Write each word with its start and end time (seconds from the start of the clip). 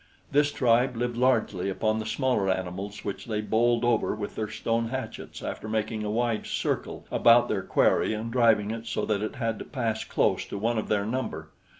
This 0.31 0.51
tribe 0.51 0.97
lived 0.97 1.15
largely 1.15 1.69
upon 1.69 1.99
the 1.99 2.07
smaller 2.07 2.49
animals 2.49 3.05
which 3.05 3.25
they 3.27 3.39
bowled 3.39 3.85
over 3.85 4.15
with 4.15 4.33
their 4.35 4.49
stone 4.49 4.87
hatchets 4.87 5.43
after 5.43 5.69
making 5.69 6.03
a 6.03 6.09
wide 6.09 6.47
circle 6.47 7.05
about 7.11 7.49
their 7.49 7.61
quarry 7.61 8.11
and 8.11 8.31
driving 8.31 8.71
it 8.71 8.87
so 8.87 9.05
that 9.05 9.21
it 9.21 9.35
had 9.35 9.59
to 9.59 9.65
pass 9.65 10.03
close 10.03 10.43
to 10.45 10.57
one 10.57 10.79
of 10.79 10.87
their 10.87 11.05
number. 11.05 11.49